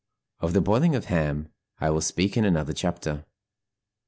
Of 0.39 0.53
the 0.53 0.61
boiling 0.61 0.95
of 0.95 1.05
ham 1.05 1.49
I 1.79 1.91
will 1.91 2.01
speak 2.01 2.35
in 2.35 2.43
another 2.43 2.73
chapter. 2.73 3.27